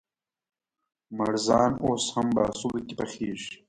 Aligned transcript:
مړزان 1.17 1.71
اوس 1.85 2.03
هم 2.15 2.27
بهسودو 2.35 2.79
کې 2.87 2.93
پخېږي؟ 2.99 3.53